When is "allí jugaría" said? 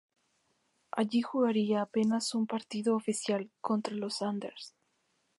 0.89-1.83